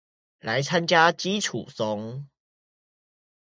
[0.39, 2.27] 來參加基礎松